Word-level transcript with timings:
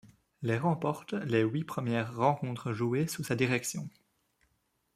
Les 0.41 0.57
remportent 0.57 1.13
les 1.13 1.41
huit 1.43 1.63
premières 1.63 2.15
rencontres 2.17 2.73
jouées 2.73 3.05
sous 3.05 3.23
sa 3.23 3.35
direction. 3.35 3.87